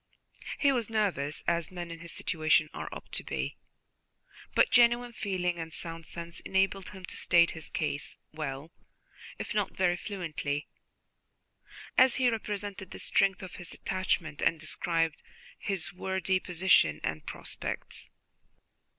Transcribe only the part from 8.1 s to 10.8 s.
well, if not very fluently,